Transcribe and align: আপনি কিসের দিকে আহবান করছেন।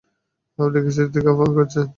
আপনি 0.59 0.79
কিসের 0.85 1.07
দিকে 1.13 1.29
আহবান 1.31 1.49
করছেন। 1.57 1.85